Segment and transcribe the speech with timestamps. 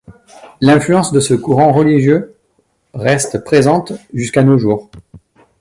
[0.61, 2.33] L'influence de ce courant religieux
[2.95, 4.89] reste présente jusqu'à nos jours.